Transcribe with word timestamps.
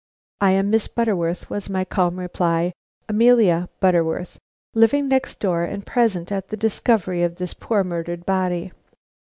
"I 0.39 0.53
am 0.53 0.71
Miss 0.71 0.87
Butterworth," 0.87 1.51
was 1.51 1.69
my 1.69 1.85
calm 1.85 2.17
reply. 2.17 2.73
"Amelia 3.07 3.69
Butterworth. 3.79 4.39
Living 4.73 5.07
next 5.07 5.39
door 5.39 5.63
and 5.63 5.85
present 5.85 6.31
at 6.31 6.47
the 6.47 6.57
discovery 6.57 7.21
of 7.21 7.35
this 7.35 7.53
poor 7.53 7.83
murdered 7.83 8.25
body." 8.25 8.71